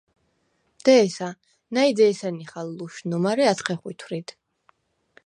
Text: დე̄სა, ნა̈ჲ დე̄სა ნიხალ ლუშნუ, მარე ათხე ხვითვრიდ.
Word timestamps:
დე̄სა, 0.85 1.29
ნა̈ჲ 1.73 1.91
დე̄სა 1.97 2.29
ნიხალ 2.37 2.67
ლუშნუ, 2.77 3.17
მარე 3.23 3.45
ათხე 3.51 3.75
ხვითვრიდ. 3.79 4.27